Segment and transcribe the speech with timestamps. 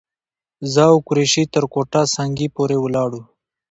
[0.73, 3.21] زه او قریشي تر کوټه سنګي پورې ولاړو.